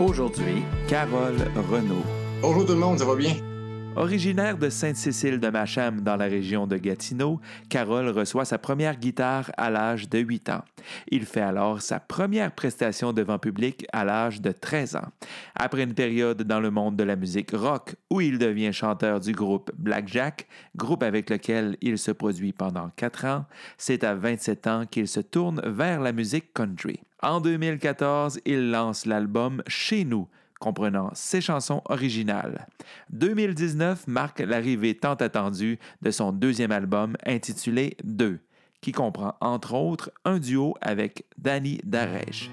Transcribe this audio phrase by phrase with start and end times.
[0.00, 1.36] Aujourd'hui, Carole
[1.70, 2.02] Renaud.
[2.42, 3.36] Bonjour tout le monde, ça va bien?
[3.96, 9.52] Originaire de Sainte-Cécile de Macham dans la région de Gatineau, Carole reçoit sa première guitare
[9.56, 10.64] à l'âge de 8 ans.
[11.08, 15.08] Il fait alors sa première prestation devant public à l'âge de 13 ans.
[15.54, 19.30] Après une période dans le monde de la musique rock où il devient chanteur du
[19.30, 23.46] groupe Blackjack, groupe avec lequel il se produit pendant 4 ans,
[23.78, 26.98] c'est à 27 ans qu'il se tourne vers la musique country.
[27.22, 30.28] En 2014, il lance l'album Chez nous,
[30.64, 32.66] comprenant ses chansons originales.
[33.10, 38.38] 2019 marque l'arrivée tant attendue de son deuxième album intitulé Deux,
[38.80, 42.50] qui comprend entre autres un duo avec Danny Darèche.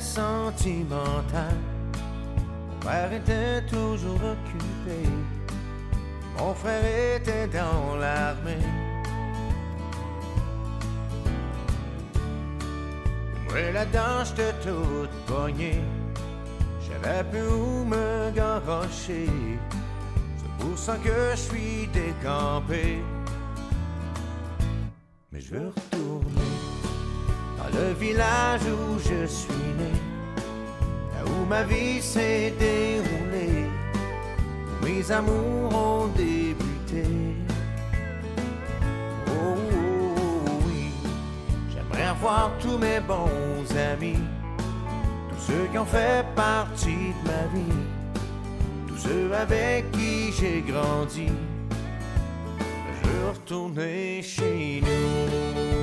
[0.00, 1.56] Sentimental,
[2.68, 5.08] mon père était toujours occupé,
[6.38, 8.66] mon frère était dans l'armée.
[13.48, 15.82] Moi là-dedans j'étais toute poignée,
[16.86, 19.28] j'avais plus où me garrocher,
[20.36, 23.02] c'est pour ça que je suis décampé.
[25.32, 26.47] Mais je veux retourner
[27.72, 29.92] le village où je suis né,
[31.12, 33.66] là où ma vie s'est déroulée,
[34.70, 37.04] où mes amours ont débuté.
[39.28, 40.90] Oh, oh, oui,
[41.72, 44.22] j'aimerais revoir tous mes bons amis,
[45.30, 47.84] tous ceux qui ont fait partie de ma vie,
[48.88, 51.28] tous ceux avec qui j'ai grandi.
[53.02, 55.77] Je veux retourner chez nous.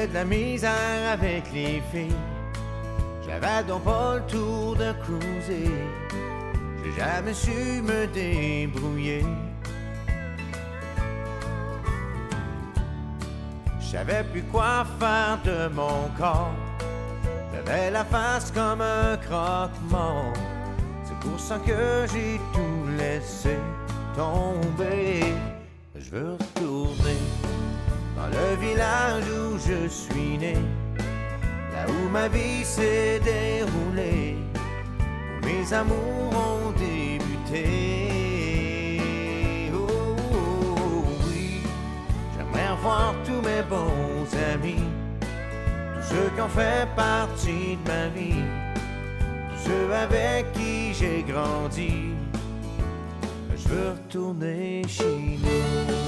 [0.00, 2.16] J'avais de la misère avec les filles.
[3.26, 5.70] J'avais donc pas le tour de cruiser.
[6.82, 9.26] J'ai jamais su me débrouiller.
[13.78, 16.54] Je savais plus quoi faire de mon corps.
[17.52, 20.32] J'avais la face comme un croque-mort.
[21.04, 23.58] C'est pour ça que j'ai tout laissé
[24.16, 25.34] tomber.
[25.94, 27.18] Je veux retourner
[28.20, 30.54] dans le village où je suis né,
[31.72, 34.36] là où ma vie s'est déroulée,
[35.30, 37.64] où mes amours ont débuté.
[39.74, 41.62] Oh, oh, oh, oui,
[42.36, 44.84] j'aimerais revoir tous mes bons amis,
[45.20, 48.44] tous ceux qui ont fait partie de ma vie,
[49.50, 52.14] tous ceux avec qui j'ai grandi.
[53.56, 55.99] Je veux retourner chez nous.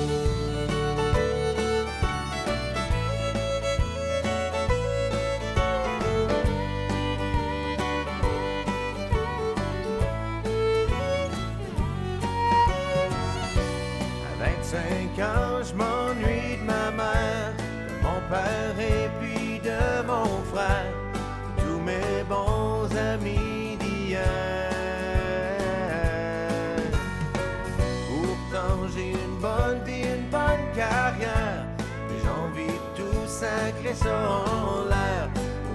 [34.00, 35.28] L'air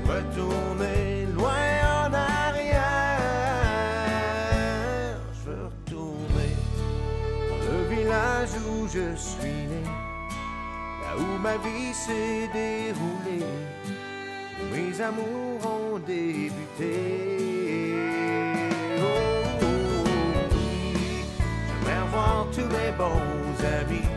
[0.06, 3.20] retourner loin en arrière.
[5.34, 6.52] Je veux retourner
[7.50, 9.84] dans le village où je suis né,
[11.04, 13.46] là où ma vie s'est déroulée,
[14.60, 16.94] où mes amours ont débuté.
[19.00, 20.06] Oh, oh, oh,
[20.52, 21.24] oui,
[21.68, 24.10] j'aimerais revoir tous mes bons amis,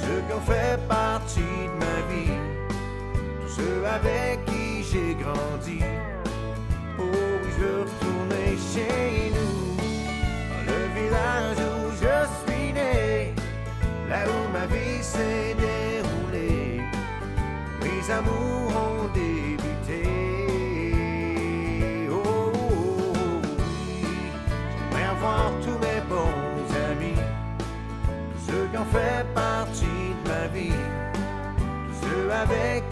[0.00, 2.41] ceux qui ont fait partie de ma vie,
[3.56, 5.80] ceux avec qui j'ai grandi.
[6.98, 9.76] Oh, oui, je veux retourner chez nous
[10.66, 13.34] dans le village où je suis né,
[14.08, 16.82] là où ma vie s'est déroulée,
[17.82, 20.02] mes amours ont débuté.
[22.10, 23.12] Oh, oh, oh,
[23.42, 24.06] oui,
[24.90, 27.20] j'aimerais revoir tous mes bons amis,
[28.46, 30.82] ceux qui ont fait partie de ma vie,
[31.88, 32.91] tous ceux avec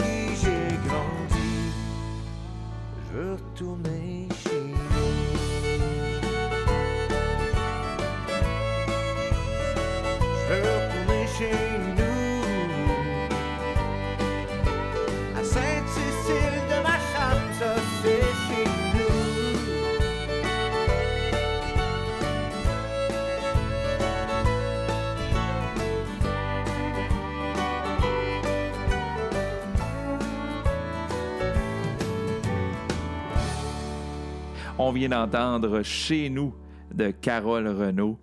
[34.90, 36.52] On vient d'entendre Chez nous
[36.92, 38.18] de Carole Renaud,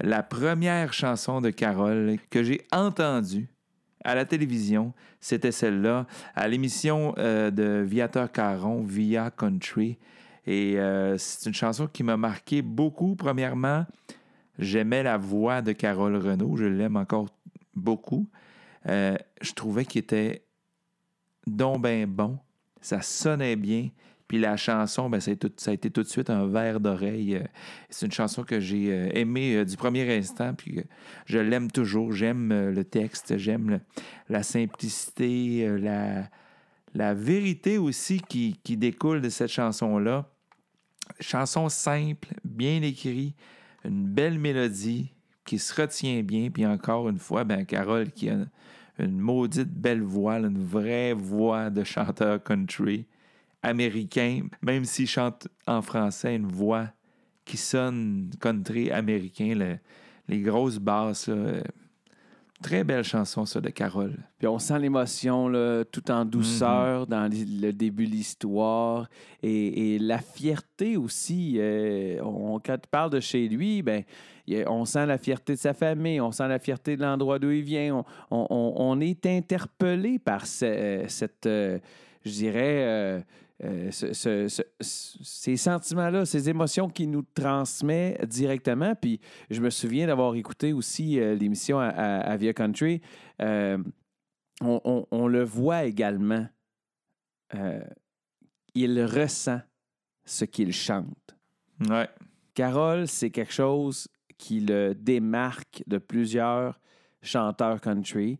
[0.00, 3.48] la première chanson de Carole que j'ai entendue
[4.02, 9.96] à la télévision, c'était celle-là, à l'émission euh, de Viateur Caron, Via Country.
[10.44, 13.14] Et euh, c'est une chanson qui m'a marqué beaucoup.
[13.14, 13.86] Premièrement,
[14.58, 17.28] j'aimais la voix de Carole Renaud, je l'aime encore
[17.76, 18.28] beaucoup.
[18.88, 20.42] Euh, je trouvais qu'il était
[21.46, 22.40] donc ben bon,
[22.80, 23.90] ça sonnait bien.
[24.28, 25.30] Puis la chanson, ben, ça,
[25.70, 27.36] a été tout de suite un verre d'oreille.
[27.36, 27.44] Euh,
[27.88, 30.82] C'est une chanson que j'ai euh, aimée euh, du premier instant, puis
[31.24, 32.12] je l'aime toujours.
[32.12, 33.80] J'aime le texte, j'aime
[34.28, 35.66] la simplicité,
[36.94, 40.28] la, vérité aussi qui, découle de cette chanson-là.
[41.20, 43.34] Chanson simple, bien écrite,
[43.84, 45.10] une belle mélodie
[45.46, 46.50] qui se retient bien.
[46.50, 48.36] Puis encore une fois, ben, Carole qui a
[48.98, 53.06] une maudite belle voix, une vraie voix de chanteur country
[53.62, 56.88] américain, même s'il chante en français, une voix
[57.44, 59.78] qui sonne country américain, le-
[60.28, 61.28] les grosses basses.
[61.28, 61.62] là,
[62.60, 64.16] très belle chanson, ça, de Carole.
[64.36, 65.50] Puis on sent l'émotion
[65.92, 67.08] tout en douceur Mm-hmm.
[67.08, 67.30] dans
[67.62, 69.08] le début de l'histoire
[69.44, 71.54] et, et la fierté aussi.
[71.58, 74.02] euh, on, quand tu parles de chez lui, ben,
[74.66, 77.62] on sent la fierté de sa famille, on sent la fierté de l'endroit d'où il
[77.62, 77.94] vient.
[77.96, 81.78] On, on- on- on est interpellé par ce- euh, cette, euh,
[82.24, 83.20] je dirais, euh,
[83.64, 88.94] euh, ce- ce- ce- ce- ces sentiments-là, ces émotions qu'il nous transmet directement.
[88.94, 89.20] Puis
[89.50, 93.00] je me souviens d'avoir écouté aussi euh, l'émission à, à- à Via Country.
[93.42, 93.78] Euh,
[94.60, 96.46] on, on- on le voit également.
[98.74, 99.60] Il ressent
[100.24, 101.36] ce qu'il chante.
[101.88, 102.08] Ouais.
[102.54, 106.78] Carole, c'est quelque chose qui le démarque de plusieurs
[107.22, 108.38] chanteurs country.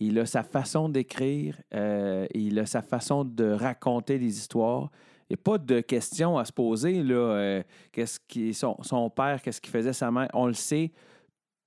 [0.00, 4.90] Il a sa façon d'écrire, euh, il a sa façon de raconter des histoires.
[5.28, 7.02] Il n'y a pas de questions à se poser.
[7.02, 7.62] Là, euh,
[7.92, 10.28] qu'est-ce qui, son, son père, qu'est-ce qu'il faisait sa mère?
[10.34, 10.92] On le sait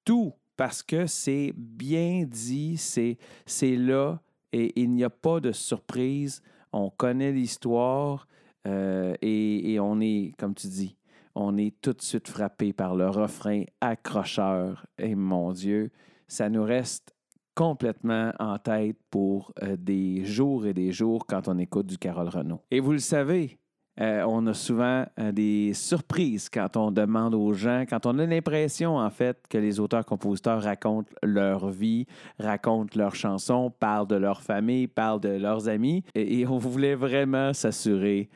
[0.05, 4.21] tout parce que c'est bien dit, c'est, c'est là
[4.53, 6.41] et il n'y a pas de surprise.
[6.71, 8.27] On connaît l'histoire
[8.67, 10.95] euh, et, et on est, comme tu dis,
[11.35, 14.85] on est tout de suite frappé par le refrain accrocheur.
[14.97, 15.91] Et mon Dieu,
[16.27, 17.15] ça nous reste
[17.55, 22.29] complètement en tête pour euh, des jours et des jours quand on écoute du Carole
[22.29, 22.61] Renault.
[22.71, 23.59] Et vous le savez,
[23.99, 28.25] euh, on a souvent euh, des surprises quand on demande aux gens, quand on a
[28.25, 32.05] l'impression, en fait, que les auteurs-compositeurs racontent leur vie,
[32.39, 36.03] racontent leurs chansons, parlent de leur famille, parlent de leurs amis.
[36.15, 38.29] Et, et on voulait vraiment s'assurer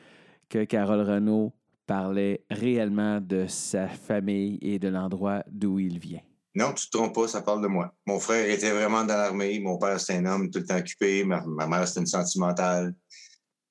[0.48, 1.52] que Carole Renault
[1.86, 6.20] parlait réellement de sa famille et de l'endroit d'où il vient.
[6.56, 7.94] Non, tu te trompes pas, ça parle de moi.
[8.06, 9.60] Mon frère était vraiment dans l'armée.
[9.60, 11.22] Mon père, c'était un homme tout le temps occupé.
[11.22, 12.94] Ma, mère, c'était une sentimentale.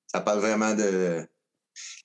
[0.06, 1.26] Ça parle vraiment de.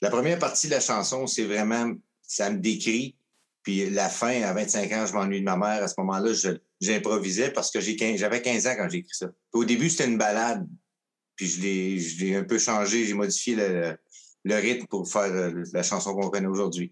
[0.02, 1.94] La première partie de la chanson, c'est vraiment.
[2.24, 3.16] Ça me décrit.
[3.62, 5.84] Puis la fin, à 25 ans, je m'ennuie de ma mère.
[5.84, 6.32] À ce moment-là,
[6.80, 9.28] j'improvisais parce que j'ai 15 j'avais 15 ans quand j'ai écrit ça.
[9.54, 10.68] Au début, c'était une balade.
[11.36, 13.06] Puis je l'ai, un peu changé.
[13.06, 16.92] J'ai modifié le, rythme pour faire euh, la chanson qu'on connaît aujourd'hui.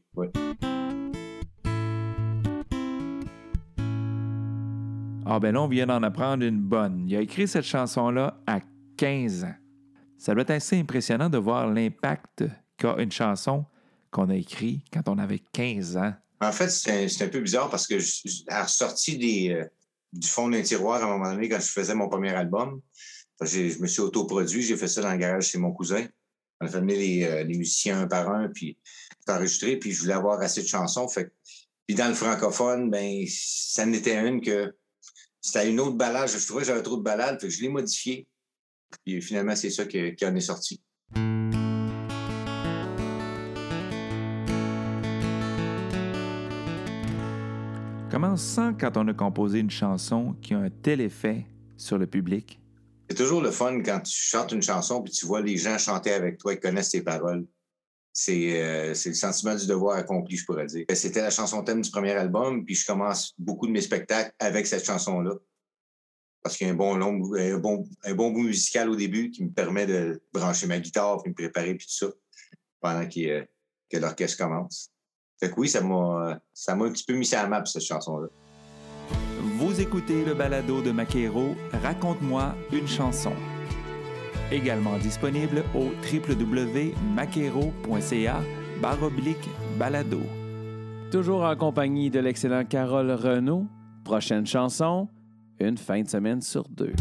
[5.31, 7.05] Ah ben là, on vient d'en apprendre une bonne.
[7.07, 8.61] Il a écrit cette chanson-là à
[8.97, 9.53] 15 ans.
[10.17, 12.45] Ça doit être assez impressionnant de voir l'impact
[12.77, 13.63] qu'a une chanson
[14.09, 16.13] qu'on a écrite quand on avait 15 ans.
[16.41, 19.65] En fait, c'est un, peu bizarre parce que je, je- euh,
[20.13, 22.81] du fond d'un tiroir à un moment donné quand je faisais mon premier album.
[23.39, 26.07] Je me suis autoproduit, j'ai fait ça dans le garage chez mon cousin.
[26.59, 28.79] On a fait venir les, euh, musiciens un par un, puis
[29.27, 31.05] enregistré, puis je voulais avoir assez de chansons.
[31.85, 34.73] Puis dans le francophone, ben ça n'était une que
[35.41, 36.29] c'était une autre balade.
[36.29, 38.27] Je trouvais que j'avais trop de balades, je l'ai modifié.
[39.05, 40.81] Puis finalement, c'est ça qui, qui en est sorti.
[48.11, 51.45] Comment on se sent quand on a composé une chanson qui a un tel effet
[51.77, 52.59] sur le public?
[53.07, 56.11] C'est toujours le fun quand tu chantes une chanson puis tu vois les gens chanter
[56.11, 57.45] avec toi et connaissent tes paroles.
[58.21, 60.85] C'est euh, c'est le sentiment du devoir accompli, je pourrais dire.
[60.93, 64.67] C'était la chanson thème du premier album, puis je commence beaucoup de mes spectacles avec
[64.67, 65.35] cette chanson-là.
[66.43, 69.31] Parce qu'il y a un bon, long, un, bon, un bon bout musical au début
[69.31, 72.07] qui me permet de brancher ma guitare, puis me préparer, puis tout ça,
[72.81, 73.45] pendant euh,
[73.89, 74.91] que l'orchestre commence.
[75.39, 77.83] Fait que oui, ça m'a, ça m'a un petit peu mis sur la map, cette
[77.83, 78.27] chanson-là.
[79.57, 83.33] Vous écoutez le balado de Maquero, Raconte-moi une chanson.
[84.51, 88.41] Également disponible au www.maquero.ca
[88.81, 90.21] baroblique balado.
[91.11, 93.67] Toujours en compagnie de l'excellent Carole Renaud.
[94.03, 95.07] Prochaine chanson,
[95.59, 96.93] une fin de semaine sur deux.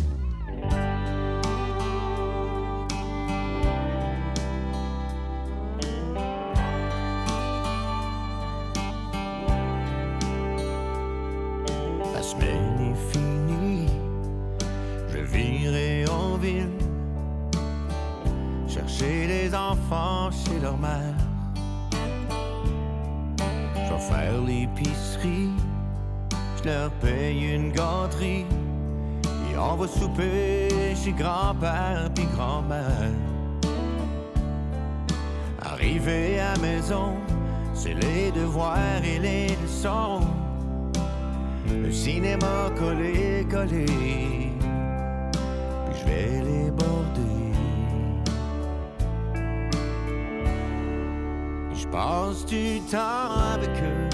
[43.70, 43.76] Je
[46.06, 47.52] vais les border.
[51.74, 54.08] Je passe du temps avec eux.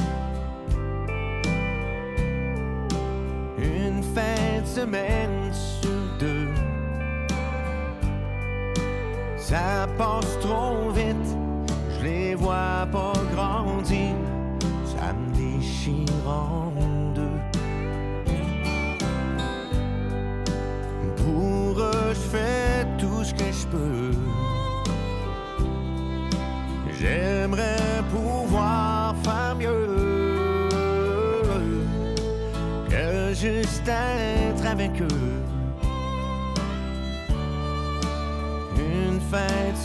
[3.59, 6.49] Une fin de semaine sur deux.
[9.37, 11.37] Ça passe trop vite,
[11.91, 14.15] je les vois pas grandir.
[14.85, 16.64] Ça me déchire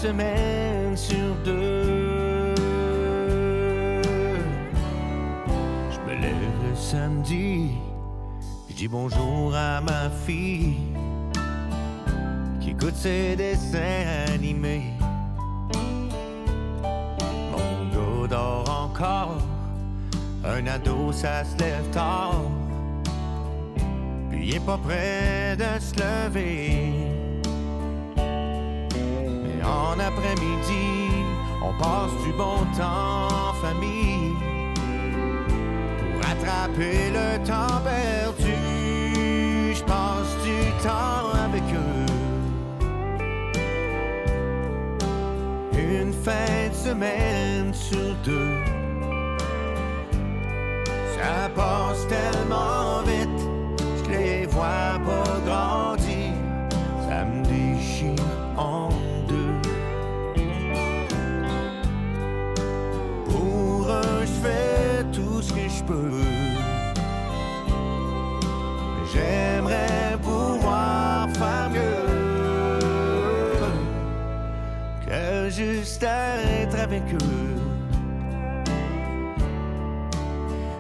[0.02, 2.56] semaine sur deux.
[5.92, 6.36] Je me lève
[6.70, 7.72] le samedi,
[8.70, 10.76] je dis bonjour à ma fille
[12.62, 14.94] qui écoute ses dessins animés.
[17.52, 19.42] Mon gars dort encore,
[20.46, 22.44] un ado ça se lève tard,
[24.30, 26.99] puis il est pas prêt de se lever.
[29.70, 31.10] En après-midi,
[31.62, 34.34] on passe du bon temps en famille
[36.00, 38.56] pour rattraper le temps perdu.
[39.76, 42.06] Je passe du temps avec eux.
[45.78, 48.58] Une fin de semaine sur deux.
[51.16, 53.42] Ça passe tellement vite,
[54.04, 54.99] je les vois
[75.60, 77.56] juste être avec eux.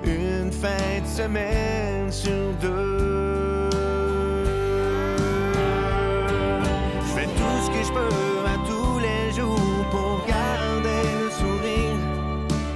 [0.05, 3.69] Une fin de semaine sur deux.
[7.01, 12.00] Je fais tout ce que je peux à tous les jours pour garder le sourire.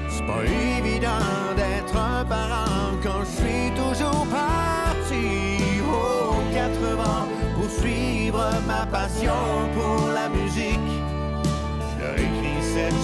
[0.10, 0.43] C'est pas
[0.79, 5.25] évident d'être un parent quand je suis toujours parti
[5.88, 9.41] aux quatre vents pour suivre ma passion
[9.74, 9.83] pour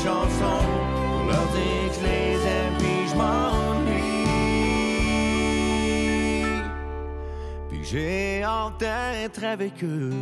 [0.10, 0.60] cette chanson
[0.92, 4.20] pour leur dire que je les aime puis je m'ennuie.
[7.70, 10.14] Puis j'ai hâte d'être avec eux.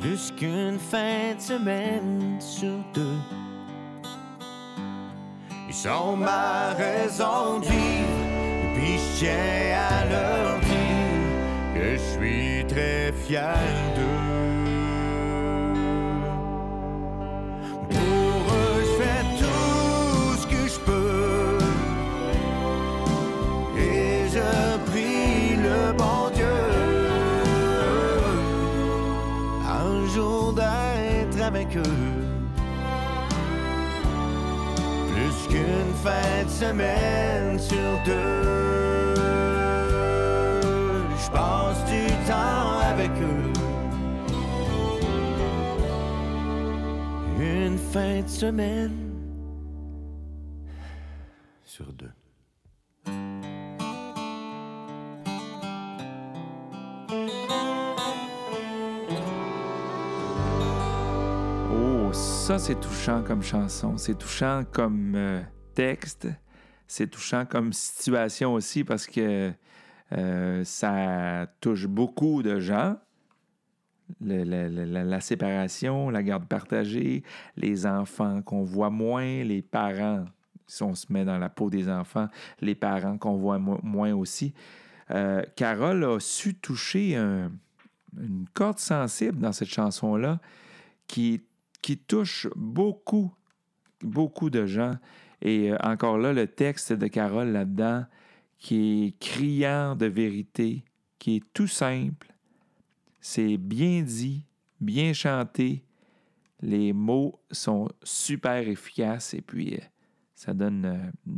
[0.00, 3.18] Plus qu'une fin de semaine sur deux.
[5.68, 12.64] Ils sont ma raison de vivre, puis je tiens à leur dire que je suis
[12.66, 13.54] très fier
[13.94, 14.29] d'eux.
[36.02, 39.14] Fin de semaine sur deux.
[41.16, 43.60] Je passe du temps avec eux.
[47.92, 48.92] fin de semaine
[51.64, 52.10] sur deux.
[61.72, 63.96] Oh, ça, c'est touchant comme chanson.
[63.96, 65.42] C'est touchant comme euh,
[65.84, 66.28] texte.
[66.86, 69.52] C'est touchant comme situation aussi parce que
[70.12, 72.96] euh, ça touche beaucoup de gens.
[74.20, 77.22] La, séparation, la garde partagée,
[77.56, 80.24] les enfants qu'on voit moins, les parents,
[80.66, 82.28] si on se met dans la peau des enfants,
[82.60, 84.52] les parents qu'on voit mo- moins aussi.
[85.12, 87.52] Euh, Carole a su toucher un-
[88.18, 90.40] une corde sensible dans cette chanson-là
[91.06, 91.42] qui,
[91.80, 93.32] qui touche beaucoup,
[94.02, 94.96] beaucoup de gens.
[95.42, 98.04] Et euh, encore là, le texte de Carole là-dedans,
[98.58, 100.84] qui est criant de vérité,
[101.18, 102.34] qui est tout simple,
[103.20, 104.44] c'est bien dit,
[104.80, 105.84] bien chanté,
[106.62, 109.84] les mots sont super efficaces et puis euh,
[110.34, 111.32] ça donne euh,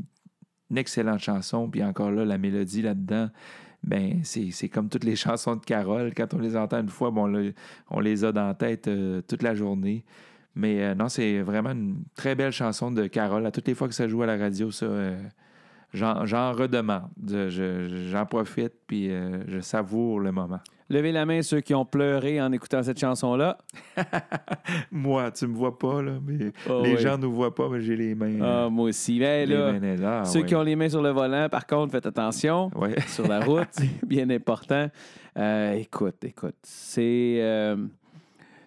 [0.70, 1.68] une excellente chanson.
[1.70, 3.30] Puis encore là, la mélodie là-dedans,
[3.84, 6.12] ben c'est comme toutes les chansons de Carole.
[6.14, 7.12] Quand on les entend une fois,
[7.90, 8.90] on les a dans la tête
[9.28, 10.04] toute la journée.
[10.54, 13.46] Mais euh, non, c'est vraiment une très belle chanson de Carole.
[13.46, 15.16] À toutes les fois que ça joue à la radio, ça, euh,
[15.94, 17.08] j'en redemande.
[17.26, 20.60] Je- je- J'en profite, puis euh, je savoure le moment.
[20.90, 23.56] Levez la main ceux qui ont pleuré en écoutant cette chanson-là.
[24.90, 27.00] Moi, tu me vois pas, là, mais Oh, les oui.
[27.00, 28.38] gens nous voient pas, mais j'ai les mains.
[28.42, 29.18] Ah, moi aussi.
[29.18, 32.04] Ben, les là, les ceux qui ont les mains sur le volant, par contre, faites
[32.04, 32.70] attention.
[33.06, 34.88] Sur la route, c'est bien important.
[35.74, 37.74] Écoute, écoute, c'est...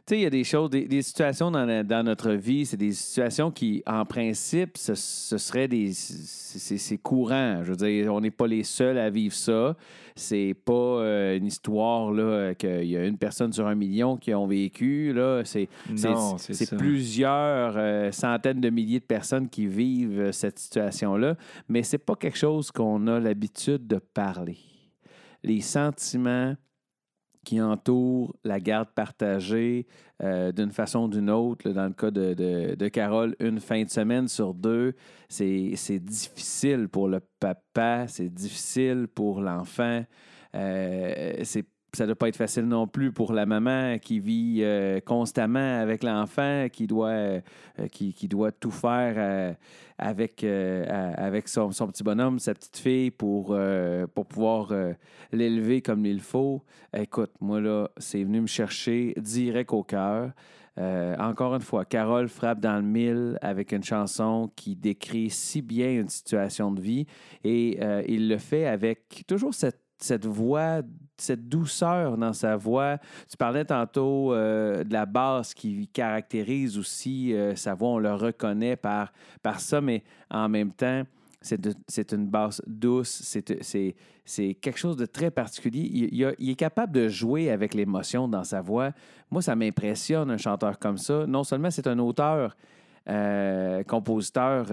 [0.07, 2.65] tu sais, il y a des choses, des, des situations dans, la- dans notre vie,
[2.65, 5.91] c'est des situations qui, en principe, ce, ce serait des...
[5.93, 7.61] C'est courant.
[7.63, 9.75] Je veux dire, on n'est pas les seuls à vivre ça.
[10.15, 14.33] C'est pas euh, une histoire, là, qu'il y a une personne sur un million qui
[14.33, 15.41] ont vécu, là.
[15.43, 16.75] C'est c'est- Non, c'est c'est ça.
[16.77, 21.35] plusieurs euh, centaines de milliers de personnes qui vivent euh, cette situation-là,
[21.67, 24.57] mais c'est pas quelque chose qu'on a l'habitude de parler.
[25.43, 26.55] Les sentiments
[27.45, 29.87] qui entourent la garde partagée
[30.23, 33.83] euh, d'une façon ou d'une autre, dans le cas de, de- de Carole, une fin
[33.83, 34.95] de semaine sur deux,
[35.29, 40.03] c'est c'est difficile pour le papa, c'est difficile pour l'enfant.
[40.55, 44.59] Euh, c'est ça ne doit pas être facile non plus pour la maman qui vit
[44.61, 47.41] euh, constamment avec l'enfant, qui doit, euh,
[47.91, 49.53] qui, doit tout faire euh,
[49.97, 53.57] avec, avec son, son petit bonhomme, sa petite fille, pour,
[54.13, 54.73] pour pouvoir
[55.31, 56.61] l'élever comme il faut.
[56.93, 60.31] Écoute, moi, là, c'est venu me chercher direct au cœur.
[60.77, 65.91] Encore une fois, Carole frappe dans le mille avec une chanson qui décrit si bien
[65.91, 67.05] une situation de vie
[67.45, 67.79] et
[68.11, 70.81] il le fait avec toujours cette, cette voix,
[71.17, 72.97] cette douceur dans sa voix.
[73.29, 78.13] Tu parlais tantôt euh, de la basse qui caractérise aussi euh, sa voix, on le
[78.13, 81.03] reconnaît par, par ça, mais en même temps,
[81.41, 83.21] c'est une basse douce,
[83.61, 85.87] c'est- quelque chose de très particulier.
[85.93, 88.89] Il, il a- il est capable de jouer avec l'émotion dans sa voix.
[89.29, 91.25] Moi, ça m'impressionne, un chanteur comme ça.
[91.27, 92.57] Non seulement c'est un auteur,
[93.07, 94.65] euh, compositeur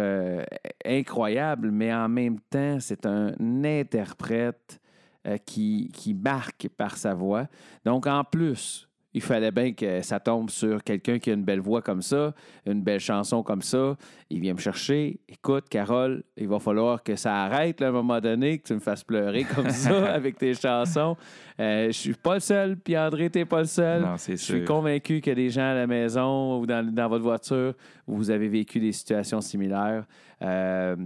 [0.86, 4.80] incroyable, mais en même temps, c'est un interprète
[5.26, 7.46] euh, qui, qui marque par sa voix.
[7.84, 11.60] Donc, en plus, il fallait bien que ça tombe sur quelqu'un qui a une belle
[11.60, 12.34] voix comme ça,
[12.66, 13.96] une belle chanson comme ça.
[14.30, 15.20] Il vient me chercher.
[15.28, 18.74] Écoute, Carole, il va falloir que ça arrête là, à un moment donné, que tu
[18.74, 21.16] me fasses pleurer comme ça avec tes chansons.
[21.60, 24.02] Euh, je suis pas le seul, puis André, t'es pas le seul.
[24.02, 27.74] Non, Je suis convaincu que des gens à la maison ou dans, dans votre voiture,
[28.06, 30.04] vous avez vécu des situations similaires.
[30.40, 30.96] Euh,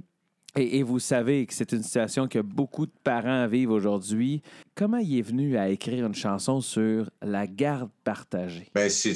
[0.57, 4.43] et, vous savez que c'est une situation que beaucoup de parents vivent aujourd'hui.
[4.75, 8.71] Comment il est venu à écrire une chanson sur la garde partagée?
[8.75, 9.15] Ben, c'est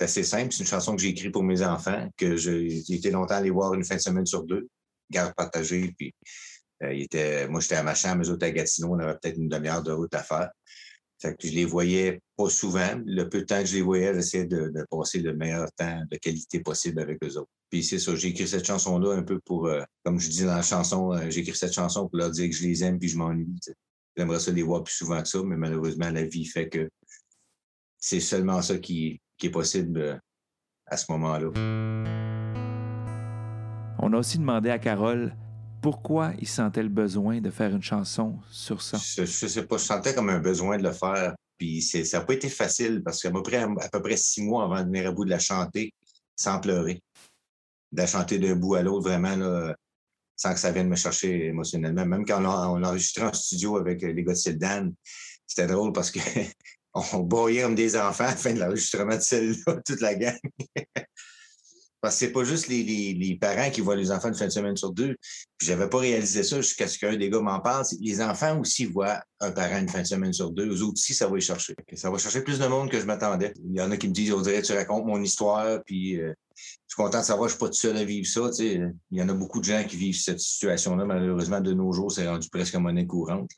[0.00, 0.52] assez simple.
[0.52, 3.74] C'est une chanson que j'ai écrite pour mes enfants, que j'ai été longtemps allé voir
[3.74, 4.68] une fin de semaine sur deux,
[5.10, 5.94] garde partagée.
[5.96, 6.14] Puis,
[6.82, 9.82] euh, moi, j'étais à ma chambre, eux autres à Gatineau, on avait peut-être une demi-heure
[9.82, 10.50] de route à faire.
[11.20, 13.00] Fait que je les voyais pas souvent.
[13.06, 16.02] Le peu de temps que je les voyais, j'essayais de, de passer le meilleur temps
[16.10, 17.50] de qualité possible avec eux autres.
[17.72, 20.56] Puis c'est ça, j'ai écrit cette chanson-là un peu pour, euh, comme je dis dans
[20.56, 23.08] la chanson, euh, j'ai écrit cette chanson pour leur dire que je les aime puis
[23.08, 23.48] je m'ennuie.
[24.14, 26.90] J'aimerais ça les voir plus souvent que ça, mais malheureusement, la vie fait que
[27.96, 30.18] c'est seulement ça qui, qui est possible euh,
[30.84, 31.48] à ce moment-là.
[33.98, 35.34] On a aussi demandé à Carole
[35.80, 38.98] pourquoi il sentait le besoin de faire une chanson sur ça.
[38.98, 41.34] Je, je sais pas, je sentais comme un besoin de le faire.
[41.56, 44.64] Puis ça n'a pas été facile parce qu'à peu près, à peu près six mois
[44.64, 45.94] avant de venir à bout de la chanter
[46.36, 47.00] sans pleurer.
[47.92, 49.74] De d'un bout à l'autre, vraiment, là,
[50.36, 52.06] sans que ça vienne me chercher émotionnellement.
[52.06, 54.90] Même quand on a, on a enregistré en studio avec euh, les gars de Sildan,
[55.46, 56.18] c'était drôle parce que
[56.94, 60.38] on broyait comme des enfants à la fin de l'enregistrement de celle-là, toute la gang.
[62.00, 64.50] Parce que c'est pas juste les, les- parents qui voient les enfants une fin de
[64.50, 65.14] semaine sur deux.
[65.56, 67.84] Puis j'avais pas réalisé ça jusqu'à ce qu'un des gars m'en parle.
[68.00, 70.66] Les enfants aussi voient un parent une fin de semaine sur deux.
[70.66, 71.76] Eux autres aussi, ça va les chercher.
[71.94, 73.54] Ça va chercher plus de monde que je m'attendais.
[73.64, 76.34] Il y en a qui me disent, on dirait, tu racontes mon histoire, puis euh,
[76.56, 78.50] je suis content de savoir que je suis pas tout seul à vivre ça.
[78.60, 81.04] Il y en a beaucoup de gens qui vivent cette situation-là.
[81.04, 83.50] Malheureusement, de nos jours, c'est rendu presque monnaie courante.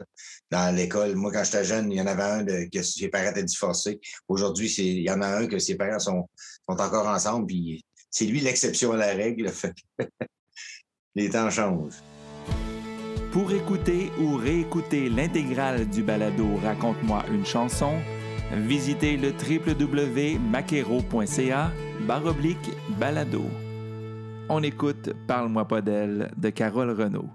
[0.50, 3.44] Dans l'école, moi, quand j'étais jeune, il y en avait un que ses parents étaient
[3.44, 4.00] divorcés.
[4.28, 6.28] Aujourd'hui, il y en a un que ses parents sont,
[6.68, 9.50] sont encore ensemble, puis c'est lui l'exception à la règle.
[11.16, 12.02] Les temps changent.
[13.32, 17.94] Pour écouter ou réécouter l'intégrale du balado Raconte-moi une chanson,
[18.52, 21.72] visitez le www.maquero.ca
[22.06, 23.44] baroblique balado.
[24.48, 27.30] On écoute Parle-moi pas d'elle de Carole Renaud.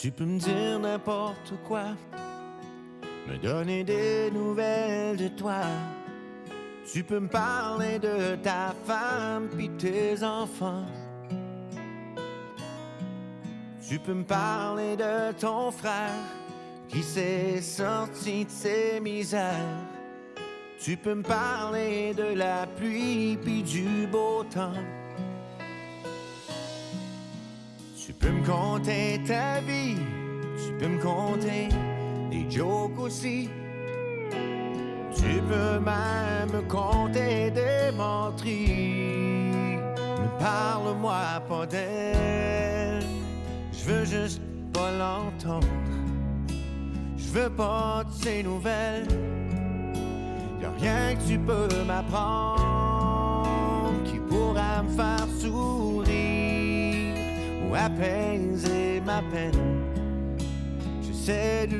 [0.00, 1.88] Tu peux me dire n'importe quoi,
[3.30, 5.62] me donner des nouvelles de toi.
[6.92, 10.84] Tu peux me parler de ta femme puis tes enfants.
[13.86, 16.24] Tu peux me parler de ton frère
[16.88, 19.78] qui s'est sorti de ses misères.
[20.80, 24.82] Tu peux me parler de la pluie puis du beau temps.
[27.96, 29.96] Tu peux me conter ta vie,
[30.56, 31.68] tu peux me conter
[32.50, 33.48] des jokes aussi.
[35.14, 39.50] Tu peux même me conter des menteries.
[39.52, 43.02] Mais parle-moi pas d'elle,
[43.72, 44.40] je veux juste
[44.72, 45.66] pas l'entendre.
[47.16, 49.06] Je veux pas de ses nouvelles,
[50.60, 52.60] y'a rien que tu peux m'apprendre
[54.04, 57.14] qui pourra me faire sourire
[57.68, 59.80] ou apaiser ma peine.
[61.02, 61.76] J'essaie de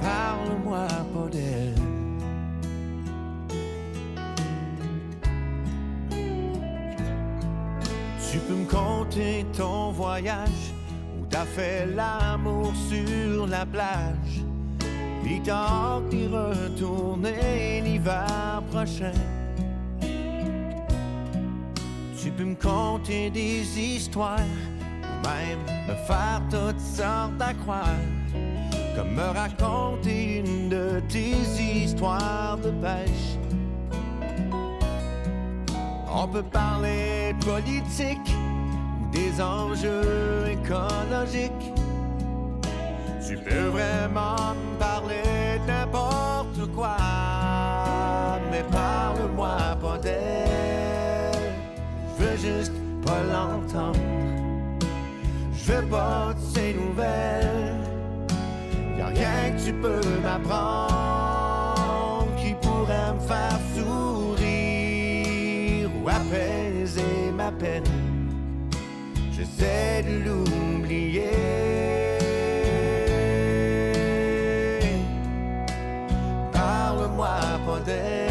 [0.00, 1.28] Parle-moi pas.
[8.30, 10.72] Tu peux me conter ton voyage
[11.20, 14.44] où t'as fait l'amour sur la plage.
[15.44, 19.12] T'as hâte d'y retourner l'hiver prochain.
[22.40, 28.00] Peux me conter des histoires ou même me faire toutes sortes à croire.
[28.96, 33.36] Comme me raconter une de tes histoires de pêche.
[36.10, 38.34] On peut parler politique
[39.02, 41.74] ou des enjeux écologiques.
[43.28, 46.96] Tu peux vraiment me parler n'importe quoi,
[48.50, 50.49] mais parle-moi pas d'elle.
[52.36, 52.72] Juste
[53.04, 53.98] pas l'entendre.
[55.52, 57.76] Je veux pas de ses nouvelles.
[58.96, 60.96] Y'a rien que tu peux m'apprendre
[62.36, 65.10] qui pourrait me faire sourire
[66.02, 67.84] ou apaiser ma peine.
[69.32, 71.32] J'essaie de l'oublier.
[76.52, 78.29] Parle-moi pas d'elle.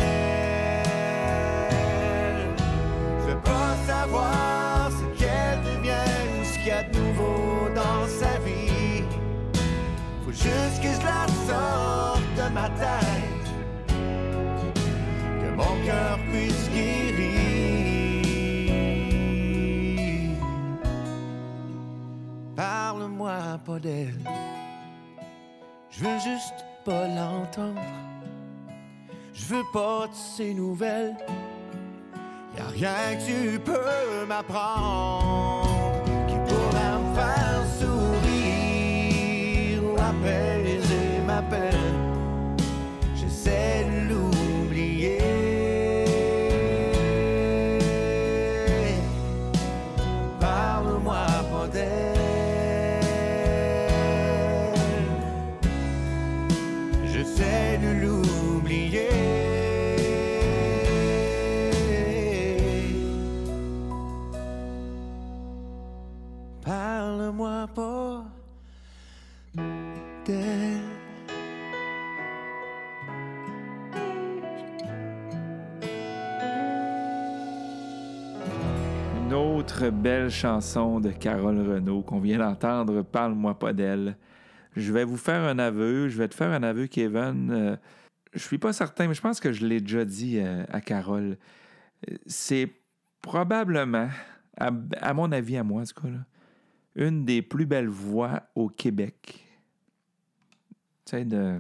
[10.50, 13.48] Juste que je la sorte de ma tête.
[15.42, 17.10] Que mon cœur puisse guérir.
[22.56, 24.24] Parle-moi pas d'elle.
[25.90, 27.82] Je veux juste pas l'entendre.
[29.34, 31.16] Je veux pas de ses nouvelles.
[32.58, 35.69] Y'a rien que tu peux m'apprendre
[41.40, 42.58] apaiser ma peine.
[43.16, 43.99] J'essaie de
[79.60, 84.16] autre belle chanson de Carole Renaud qu'on vient d'entendre, Parle-moi pas d'elle.
[84.78, 87.52] Je vais vous faire un aveu, je vais te faire un aveu, Kevin.
[87.52, 87.76] Euh,
[88.34, 91.38] je suis pas certain, mais je pense que je l'ai déjà dit euh, à Carole.
[92.26, 92.72] C'est
[93.22, 94.08] probablement,
[94.56, 96.26] à, mon avis, à moi, en cas, là,
[96.96, 99.46] une des plus belles voix au Québec.
[101.06, 101.60] Tu sais, de.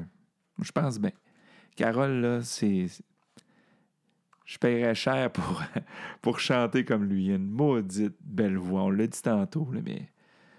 [0.62, 1.12] Je pense bien.
[1.76, 2.86] Carole, là, c'est.
[4.50, 5.62] Je paierais cher pour,
[6.24, 7.28] pour chanter comme lui.
[7.28, 8.82] Une maudite belle voix.
[8.82, 10.10] On l'a dit tantôt, là, mais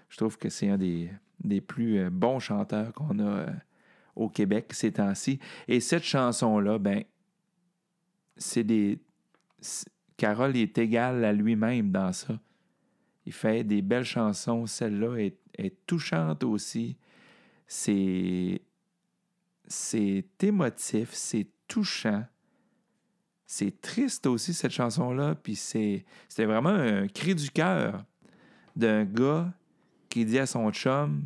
[0.07, 1.11] je trouve que c'est un des,
[1.43, 3.53] des plus euh, bons chanteurs qu'on a euh,
[4.15, 5.39] au Québec ces temps-ci.
[5.67, 7.03] Et cette chanson-là, ben,
[8.37, 8.97] c'est des.
[10.15, 12.39] Carole est égal à lui-même dans ça.
[13.25, 14.67] Il fait des belles chansons.
[14.67, 16.95] Celle-là est, est touchante aussi.
[17.67, 18.61] C'est.
[19.67, 22.23] C'est émotif, c'est touchant.
[23.53, 25.35] C'est triste aussi, cette chanson-là.
[25.35, 28.05] Puis c'est, c'était vraiment un cri du cœur
[28.77, 29.51] d'un gars
[30.07, 31.25] qui dit à son chum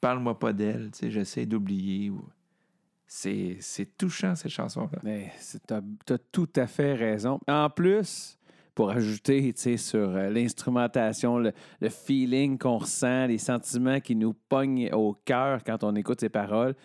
[0.00, 2.10] Parle-moi pas d'elle, tu sais, j'essaie d'oublier.
[2.10, 2.28] ou-
[3.08, 5.00] C'est, c'est touchant, cette chanson-là.
[5.02, 5.32] Mais
[5.66, 7.40] tu as, tout à fait raison.
[7.48, 8.38] En plus,
[8.72, 14.90] pour ajouter sur euh, l'instrumentation, le, le feeling qu'on ressent, les sentiments qui nous pognent
[14.92, 16.76] au cœur quand on écoute ces paroles,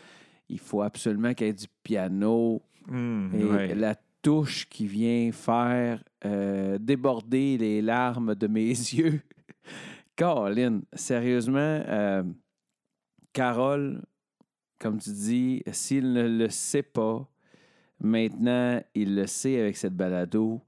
[0.49, 3.75] il faut absolument qu'il y ait du piano Hum, et ouais.
[3.75, 9.21] la touche qui vient faire euh, déborder les larmes de mes yeux.
[10.15, 11.57] Caroline, sérieusement,
[11.87, 12.23] euh,
[13.33, 14.03] Carole,
[14.79, 17.27] comme tu dis, s'il ne le sait pas,
[17.99, 20.61] maintenant, il le sait avec cette balado.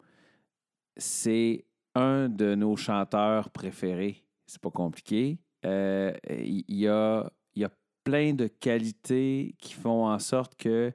[0.97, 4.23] C'est un de nos chanteurs préférés.
[4.45, 5.39] C'est pas compliqué.
[5.65, 7.71] Euh, Il y, a, il y a
[8.03, 10.91] plein de qualités qui font en sorte que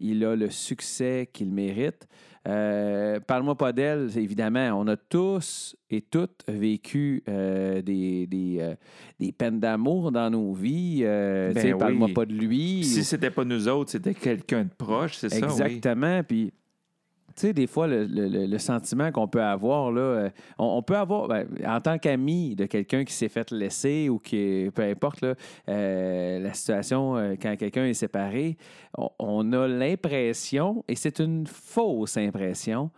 [0.00, 2.06] il a le succès qu'il mérite.
[2.46, 4.70] Euh, Parle-moi pas d'elle, évidemment.
[4.78, 8.74] On a tous et toutes vécu euh, des, des, euh,
[9.18, 11.02] des peines d'amour dans nos vies.
[11.04, 11.74] Ben oui.
[11.78, 12.84] Parle-moi pas de lui.
[12.84, 15.38] Si c'était pas nous autres, c'était quelqu'un de proche, c'est ça?
[15.38, 15.44] oui.
[15.44, 16.22] Exactement.
[16.22, 16.52] Puis,
[17.36, 20.96] tu sais, des fois, le, le- le- sentiment qu'on peut avoir, là, euh, on, peut
[20.96, 25.20] avoir, ben, en tant qu'ami de quelqu'un qui s'est fait laisser ou qui, peu importe
[25.20, 25.34] là,
[25.68, 28.56] euh, la situation, euh, quand quelqu'un est séparé,
[29.18, 32.90] on a l'impression, et c'est une fausse impression,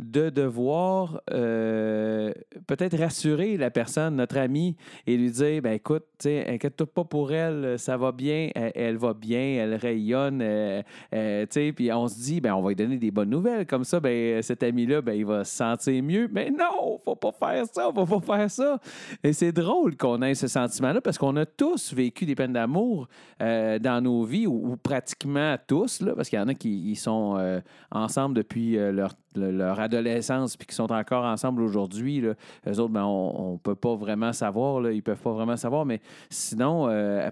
[0.00, 2.32] de devoir euh,
[2.66, 7.78] peut-être rassurer la personne, notre ami, et lui dire ben écoute, inquiète-toi pas pour elle,
[7.78, 10.82] ça va bien, elle, va bien, elle rayonne, euh,
[11.14, 14.00] euh, puis on se dit ben on va lui donner des bonnes nouvelles comme ça,
[14.00, 16.28] ben cet ami-là, ben il va se sentir mieux.
[16.32, 18.78] Mais non, faut pas faire ça, faut pas faire ça.
[19.22, 23.08] Et c'est drôle qu'on ait ce sentiment-là parce qu'on a tous vécu des peines d'amour
[23.42, 27.36] euh, dans nos vies, ou, pratiquement tous, là, parce qu'il y en a qui sont
[27.38, 27.60] euh,
[27.90, 32.20] ensemble depuis leur, le- leur adolescence puis qui sont encore ensemble aujourd'hui.
[32.20, 35.84] Eux autres, ben, on ne peut pas vraiment savoir, là, ils peuvent pas vraiment savoir,
[35.84, 37.28] mais sinon, euh,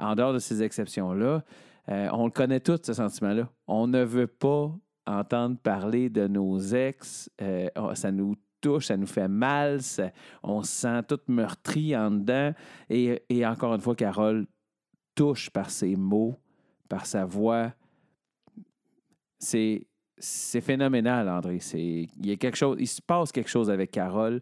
[0.00, 1.42] en dehors de ces exceptions-là,
[1.88, 3.48] euh, on le connaît tous, ce sentiment-là.
[3.66, 4.72] On ne veut pas
[5.06, 7.30] entendre parler de nos ex.
[7.42, 9.80] euh, oh, ça nous touche, ça nous fait mal,
[10.42, 12.52] on se sent tout meurtri en dedans.
[12.88, 14.46] Et, et encore une fois, Carole
[15.14, 16.36] touche par ses mots,
[16.88, 17.72] par sa voix.
[19.38, 19.86] C'est,
[20.20, 21.58] c'est phénoménal, André.
[21.74, 24.40] Il, y a quelque chose, il se passe quelque chose avec Carole.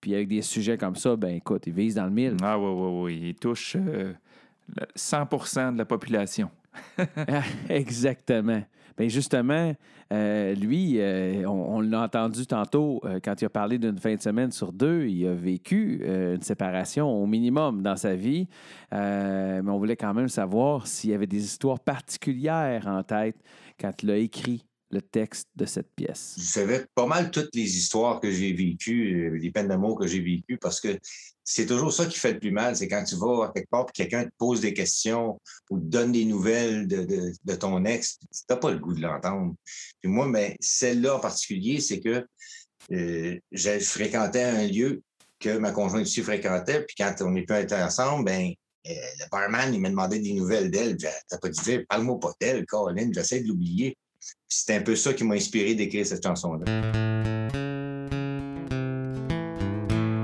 [0.00, 2.36] Puis avec des sujets comme ça, ben écoute, il vise dans le mille.
[2.42, 3.28] Ah oui, oui, oui.
[3.30, 4.12] Il touche euh,
[4.76, 6.50] le 100 de la population.
[7.68, 8.62] Exactement.
[8.96, 9.74] Bien, justement,
[10.12, 14.14] euh, lui, euh, on, on l'a entendu tantôt euh, quand il a parlé d'une fin
[14.14, 15.06] de semaine sur deux.
[15.06, 18.48] Il a vécu une séparation au minimum dans sa vie.
[18.90, 23.36] Mais on voulait quand même savoir s'il y avait des histoires particulières en tête
[23.80, 26.34] quand il a écrit le texte de cette pièce.
[26.38, 30.06] je savais pas mal toutes les histoires que j'ai vécues, euh, les peines d'amour que
[30.06, 30.98] j'ai vécues, parce que
[31.44, 32.74] c'est toujours ça qui fait le plus mal.
[32.76, 35.38] C'est quand tu vas à quelque part et quelqu'un te pose des questions
[35.70, 37.04] ou te donne des nouvelles de,
[37.44, 39.54] de- ton ex, tu n'as pas le goût de l'entendre.
[40.00, 42.26] Puis moi, mais celle-là en particulier, c'est que
[42.92, 45.02] euh, je fréquentais un lieu
[45.40, 48.52] que ma conjointe aussi fréquentait, puis quand on n'est plus été ensemble, ben
[48.86, 50.96] euh, le barman, il m'a demandé des nouvelles d'elle.
[50.96, 53.96] Dit, T'as pas dit, parle-moi pas d'elle, Caroline, j'essaie de l'oublier.
[54.46, 56.64] C'est un peu ça qui m'a inspiré d'écrire cette chanson-là.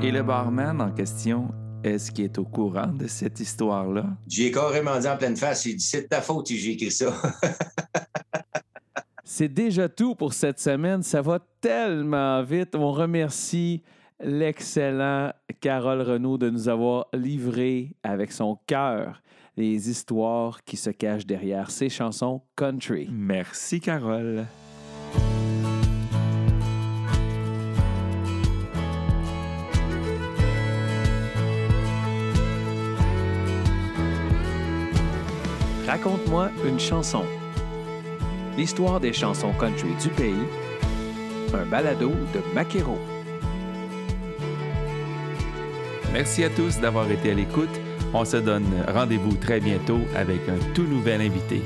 [0.03, 1.49] Et le barman en question,
[1.83, 4.07] est-ce qu'il est au courant de cette histoire-là?
[4.27, 6.91] J'ai carrément dit en pleine face, j'ai dit, c'est de ta faute si j'ai écrit
[6.91, 7.15] ça.
[9.27, 11.03] C'est déjà tout pour cette semaine.
[11.03, 12.77] Ça va tellement vite.
[12.77, 13.83] On remercie
[14.21, 19.23] l'excellent Carole Renaud de nous avoir livré avec son cœur
[19.57, 23.09] les histoires qui se cachent derrière ces chansons country.
[23.11, 24.47] Merci, Carole.
[35.87, 37.25] Raconte-moi une chanson.
[38.57, 40.35] l'histoire des chansons country du pays,
[41.53, 42.99] un balado de Maquero.
[46.13, 47.84] Merci à tous d'avoir été à l'écoute.
[48.17, 51.61] On se donne rendez-vous très bientôt avec un tout nouvel invité.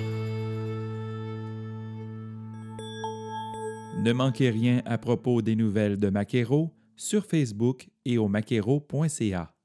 [4.02, 9.57] Ne manquez rien à propos des nouvelles de Maquero sur Facebook et au maquero.ca.